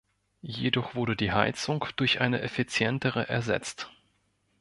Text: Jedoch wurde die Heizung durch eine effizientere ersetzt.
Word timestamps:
Jedoch 0.41 0.95
wurde 0.95 1.15
die 1.15 1.31
Heizung 1.31 1.85
durch 1.95 2.21
eine 2.21 2.41
effizientere 2.41 3.29
ersetzt. 3.29 3.91